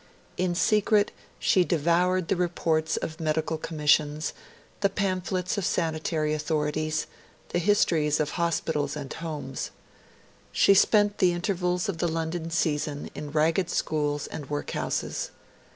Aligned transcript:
In 0.35 0.55
secret 0.55 1.11
she 1.37 1.63
devoured 1.63 2.27
the 2.27 2.35
reports 2.35 2.97
of 2.97 3.19
medical 3.19 3.59
commissions, 3.59 4.33
the 4.79 4.89
pamphlets 4.89 5.59
of 5.59 5.63
sanitary 5.63 6.33
authorities, 6.33 7.05
the 7.49 7.59
histories 7.59 8.19
of 8.19 8.31
hospitals 8.31 8.95
and 8.95 9.13
homes. 9.13 9.69
She 10.51 10.73
spent 10.73 11.19
the 11.19 11.33
intervals 11.33 11.87
of 11.87 11.99
the 11.99 12.07
London 12.07 12.49
season 12.49 13.11
in 13.13 13.29
ragged 13.29 13.69
schools 13.69 14.25
and 14.25 14.49
workhouses. 14.49 15.29